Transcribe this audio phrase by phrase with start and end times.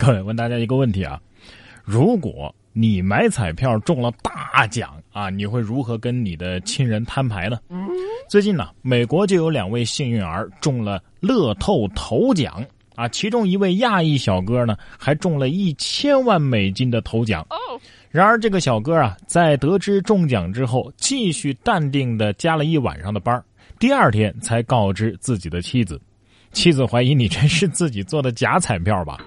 [0.00, 1.20] 各位问大家一个问题啊，
[1.84, 7.58] 如果你买彩票中了大奖啊，你会如何跟你的亲人摊牌呢？
[8.26, 17.46] 最近呢，美国就有两位幸运儿中了乐透头奖啊，其中一位亚裔小哥呢，还中了一千万美金的头奖。
[18.08, 23.44] 然而，这个小哥啊，在得知中奖之后，继续淡定的加了一晚上的班
[23.78, 26.00] 第二天才告知自己的妻子。
[26.52, 29.18] 妻子怀疑你这是自己做的假彩票吧？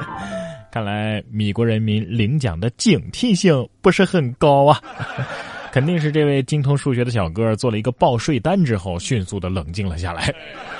[0.70, 4.80] 看来米国人民领奖的警惕性不是很高啊！
[5.72, 10.34] 肯定是这位精通数学的小哥做了一个报税单之后，迅速的冷静了下来。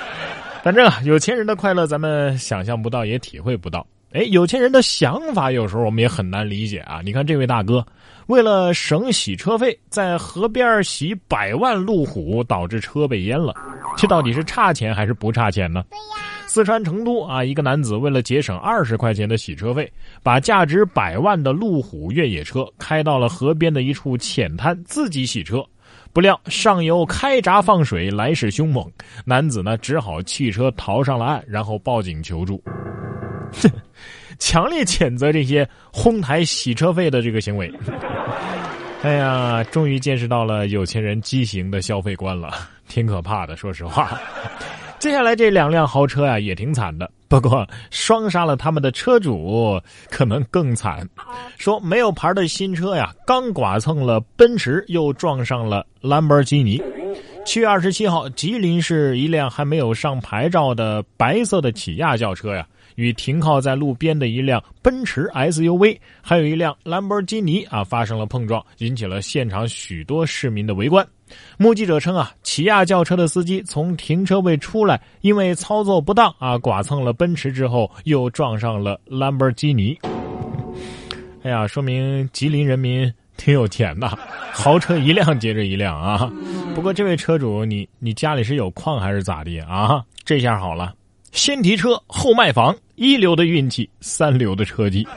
[0.63, 3.85] 反正啊有钱人的快乐，咱们想象不到，也体会不到。
[4.13, 7.01] 哎，有钱人的想法有时候我们也很难理解啊！
[7.03, 7.85] 你看这位大哥，
[8.27, 13.53] 为了省洗车费，在河边洗百万路虎，导致车被淹了。
[13.97, 15.83] 这到底是差钱还是不差钱呢？
[15.89, 16.03] 对呀
[16.47, 19.91] 四川成都啊，一个男子为了节省二十块钱的洗车费，
[20.23, 25.63] 把价值百万的路虎越野车开到了河边的一处浅滩，自己洗车。
[26.13, 28.89] 不料上游开闸放水，来势凶猛，
[29.23, 32.63] 男子呢只好弃车逃上了岸，然后报警求助。
[34.39, 37.71] 强烈谴责这些哄抬洗车费的这个行为。
[39.03, 42.51] 哎呀，终于见识到了有钱人畸形的消费观了，
[42.87, 43.55] 挺可怕的。
[43.55, 44.19] 说实话，
[44.99, 51.07] 接下来这两辆豪车呀也挺惨的，不过双杀了他们的车主可能更惨。
[51.57, 56.81] 说没有牌的新车呀，刚剐蹭了奔驰，又撞上了兰博基尼。
[57.45, 62.67] 七月二十七号，吉林市一辆还没有上牌照的白色的起亚轿车呀。
[62.97, 71.07] 与停靠在路边的一辆奔驰 SUV，还有一辆兰博基尼啊发生了碰撞，引起了现场许多市民的围观。
[71.57, 79.97] 目击者称啊，起亚轿车的司机从停车位出来，因为操作不当啊，剐蹭了奔驰之后，又撞上了兰博基尼。
[81.43, 84.07] 哎呀，说明吉林人民挺有钱的，
[84.51, 86.31] 豪车一辆接着一辆啊。
[86.73, 90.03] 不过这位车主，你你家里是有矿还是咋地啊？
[90.25, 90.95] 这下好了。
[91.31, 95.07] 先提车后卖房，一流的运气，三流的车技。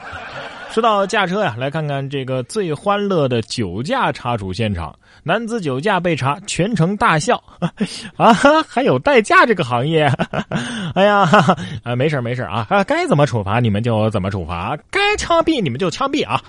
[0.71, 4.95] 说到驾车呀，来看看这个最欢乐的酒驾查处现场。
[5.23, 7.35] 男子酒驾被查，全程大笑。
[8.15, 10.09] 啊哈，还有代驾这个行业？
[10.95, 11.29] 哎呀，
[11.83, 16.41] 啊，没事没事啊，该怎么处罚你们就怎么处罚，该枪毙你们就枪毙啊。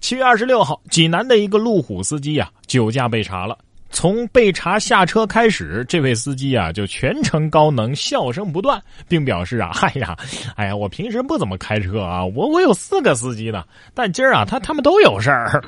[0.00, 3.58] 七月二十六号，济南的一个路虎司机呀，酒驾被查了。
[3.92, 10.16] 从被查下车开始，这位司机啊就全程高能，笑声不断，并表示啊，哎呀，
[10.56, 13.62] 哎呀，我平时不怎么开车啊，我我有四个司机呢，
[13.94, 15.62] 但今儿啊，他他们都有事儿。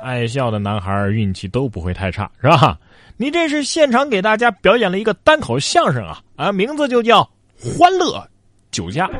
[0.00, 2.78] 爱笑的男孩运气都不会太差，是吧？
[3.16, 8.24] 你这是现场给大家表演了一个单口相声啊啊，名字就叫欢乐
[8.70, 9.10] 酒驾。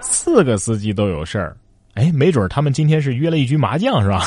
[0.00, 1.56] 四个司机都有事儿，
[1.94, 4.22] 哎，没准他们今天是约了一局麻将，是吧？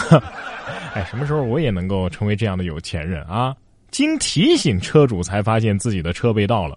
[0.98, 3.56] 哎，什么时候我也能够成为这样的有钱人啊？
[3.92, 6.76] 经提醒车主才发现自己的车被盗了，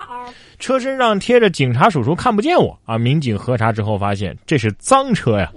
[0.58, 2.98] 车身上贴着“警察叔叔看不见我”啊！
[2.98, 5.50] 民警核查之后发现这是赃车呀。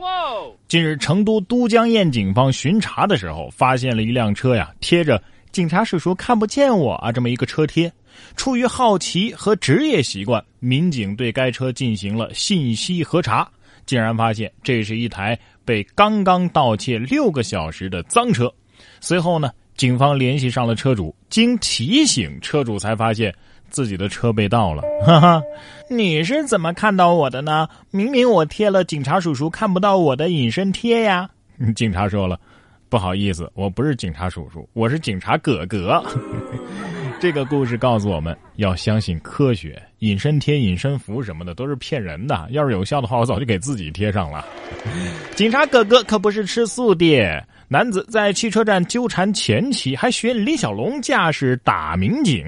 [0.70, 7.92] 近日，成都都江堰警方巡查的时候，发现了一辆车呀，贴着“警察叔叔看不见我”啊这么一个车贴。
[8.38, 13.46] 出于好奇和职业习惯，民警对该车进行了信息核查，
[13.86, 15.38] 竟然发现这是一台。
[15.66, 18.54] 被刚刚盗窃六个小时的赃车，
[19.00, 23.34] 随后呢，警方联系上了车主，经提醒，车主才发现
[23.70, 24.84] 自己的车被盗了。
[25.06, 25.42] 哈哈，
[25.90, 27.68] 你是怎么看到我的呢？
[27.92, 31.30] 明明我贴了警察叔叔看不到我的隐身贴呀！
[31.76, 32.40] 警察说了，
[32.90, 36.04] 不好意思，我不是警察叔叔，我是警察哥哥。
[37.24, 42.46] 这个故事告诉我们要相信科学，隐身贴、隐身符什么的都是骗人的。
[42.52, 44.46] 要是有效的话，我早就给自己贴上了。
[45.34, 47.42] 警察哥哥可不是吃素的。
[47.70, 52.46] 男子在汽车站纠缠前妻，还学李小龙驾驶打民警。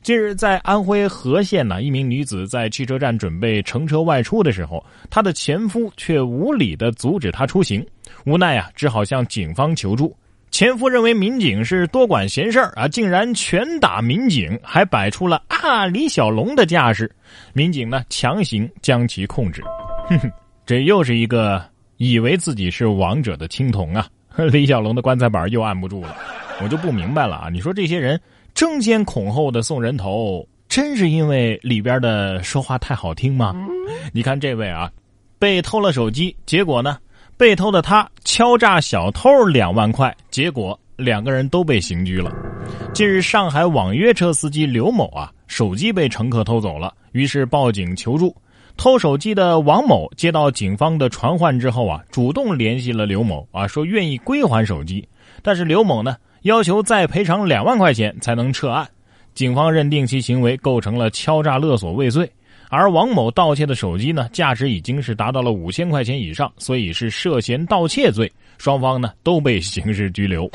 [0.00, 7.86] 近日，在安徽和县呢，一名女子在汽车站准备乘车外出的时候，她的前夫却无理的阻止她出行，
[8.24, 10.16] 无奈啊，只好向警方求助。
[10.54, 17.10] 前夫认为民警是多管闲事儿啊，竟然拳打民警，还摆出了啊李小龙的架势。
[17.52, 19.64] 民警呢强行将其控制。
[20.06, 20.30] 哼哼，
[20.64, 21.60] 这又是一个
[21.96, 24.06] 以为自己是王者的青铜啊！
[24.52, 26.16] 李小龙的棺材板又按不住了。
[26.62, 27.48] 我就不明白了啊！
[27.50, 28.20] 你说这些人
[28.54, 33.56] 争先恐后的送人头，真是因为里边的说话太好听吗？
[34.12, 34.88] 你看这位啊，
[35.36, 36.96] 被偷了手机，结果呢？
[37.36, 42.32] 被偷的他敲诈小偷两万块，结果两个人都被刑拘了。
[42.92, 48.34] 近日，上海网约车司机刘某啊，手机被乘客偷走了，于是报警求助。
[48.76, 55.06] 偷手机的王某接到警方的传唤之后啊，主动联系了刘某啊，说愿意归还手机，
[55.42, 58.86] 但是刘某呢要求再赔偿两万块钱才能撤案。
[59.34, 62.30] 警方认定其行为构成了敲诈勒索未遂，
[62.76, 70.50] 而王某盗窃的手机呢价值已经是达到了五千块钱以上，所以是涉嫌盗窃罪，双方呢都被刑事拘留。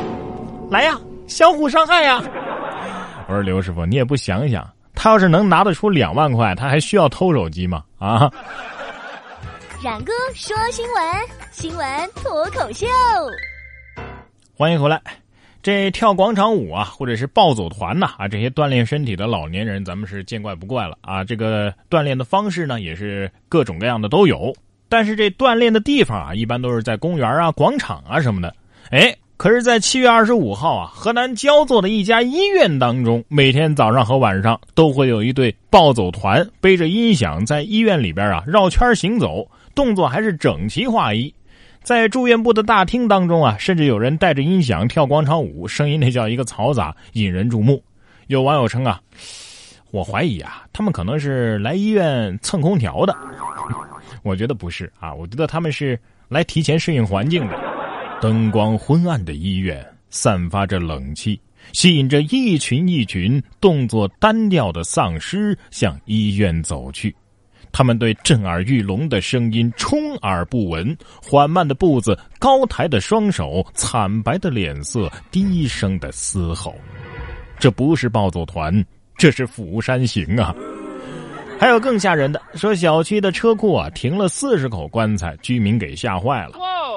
[0.69, 2.21] 来呀，相互伤害呀！
[3.27, 4.67] 我说刘师傅，你也不想想。
[4.93, 7.83] 他要是能拿得出两万块，他还需要偷手机吗？
[7.97, 8.29] 啊！
[9.81, 11.03] 冉哥说新闻，
[11.51, 12.85] 新闻脱口秀。
[14.53, 15.01] 欢迎回来。
[15.61, 21.23] 这跳广场舞啊，或者是暴走团呐，啊，这些锻炼身体的老年人，咱们是见怪不怪了啊。
[21.23, 24.53] 这个锻炼的方式呢，也是各种各样的都有。
[24.87, 28.55] 但是这锻炼的地方啊，一般都是在公园啊、广场啊什么的。
[28.91, 29.15] 哎。
[29.39, 41.33] 可是，在七月二十五号啊，河南焦作的一家医院当中，每天早上和晚上都会有一对暴走团背着音响在医院里边啊绕圈行走，动作还是整齐划一。
[41.81, 47.81] 在住院部的大厅当中啊，甚至有人带着音响跳广场舞，声音那叫一个嘈杂，引人注目。
[48.27, 49.01] 有网友称啊，
[49.91, 53.15] 我怀疑啊，他们可能是来医院蹭空调的。
[54.21, 57.57] 我觉得不是啊，我觉得他们是来提前适应环境的。
[58.21, 61.39] 灯光昏暗的医院散发着冷气，
[61.71, 67.15] 吸引着一群一群动作单调的丧尸向医院走去。
[67.71, 76.75] 他们对震耳欲聋的声音充耳不闻，缓慢的步子，高抬的双手，惨白的脸色，低声的嘶吼。
[77.57, 78.85] 这不是暴走团，
[79.17, 80.55] 这是釜山行啊！
[81.59, 86.53] 还有更吓人的，说小区的车库啊停了四十口棺材，居民给吓坏了。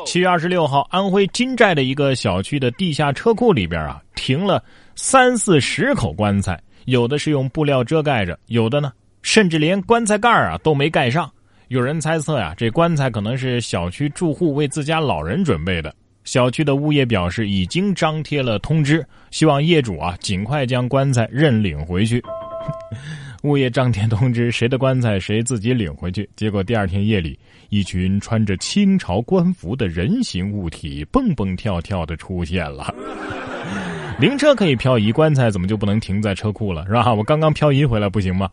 [0.06, 4.62] 七月二十六号，安徽金寨的一个小区的地下车库里边啊，停了
[4.94, 8.92] 三四十口棺材，有的是用布料遮盖着，有的呢，
[9.22, 11.30] 甚至连棺材盖啊都没盖上。
[11.69, 15.94] 有人猜测呀，这棺材可能是小区住户为自家老人准备的。
[16.24, 22.22] 小区的物业表示，已经张贴了通知，希望业主啊尽快将棺材认领回去。
[23.42, 26.28] 物业张贴通知，谁的棺材谁自己领回去。
[26.36, 27.36] 结果第二天夜里，
[27.70, 32.94] 一群穿着清朝官服的人形物体蹦蹦跳跳的出现了。
[34.20, 36.86] 灵车可以漂移，棺材怎么就不能停在车库了？
[36.86, 37.12] 是吧？
[37.12, 38.48] 我刚刚漂移回来，不行吗？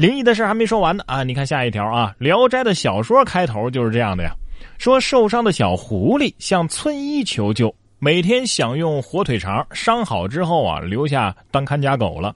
[0.00, 1.22] 灵异的事还没说完呢啊！
[1.22, 4.34] 你看下一条啊，《聊斋》的小说开头就是这样的呀，
[4.78, 12.34] 说受伤的小狐狸向村医求救，每天享用火腿肠，伤好之后啊，留下当看家狗了。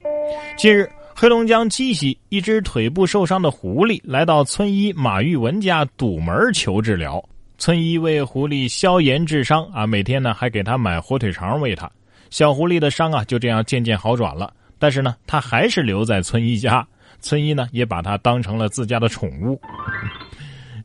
[0.58, 0.86] 近日。
[1.16, 7.24] 黑龙江鸡西一只腿部受伤的狐狸来到村医马玉文家堵门求治疗，
[7.56, 11.88] 村医为狐狸消炎治伤啊，每天呢还给他买火腿肠喂它。
[12.30, 16.84] 小狐狸的伤啊就这样渐渐好转了，但是呢他还是留在村医家，
[17.24, 19.58] 村医呢也把它当成了自家的宠物。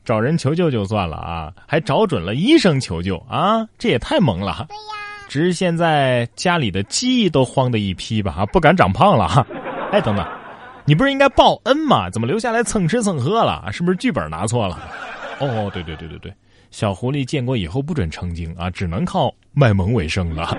[0.05, 4.65] 找人求救就算了啊，还找准了医生求救啊，这也太萌了。
[4.69, 4.93] 对呀，
[5.27, 9.45] 只是现在家里的鸡都慌的一批吧，不敢长胖了哈。
[9.91, 10.25] 哎，等等，
[10.85, 12.09] 你不是应该报恩吗？
[12.09, 13.69] 怎么留下来蹭吃蹭喝了？
[13.71, 14.79] 是不是剧本拿错了？
[15.39, 16.33] 哦，对对对对对，
[16.71, 20.57] 小狐狸建国以后不准成精啊，只能靠卖萌为生了。